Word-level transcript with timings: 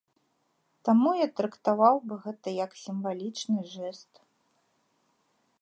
Таму 0.87 1.11
я 1.17 1.27
трактаваў 1.41 1.95
бы 2.07 2.15
гэта 2.25 2.47
як 2.65 2.71
сімвалічны 2.87 3.59
жэст. 3.77 4.13